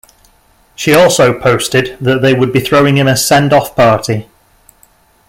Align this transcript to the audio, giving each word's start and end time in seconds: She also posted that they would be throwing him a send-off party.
She 0.75 0.95
also 0.95 1.39
posted 1.39 1.95
that 1.99 2.23
they 2.23 2.33
would 2.33 2.51
be 2.51 2.59
throwing 2.59 2.97
him 2.97 3.07
a 3.07 3.15
send-off 3.15 3.75
party. 3.75 4.27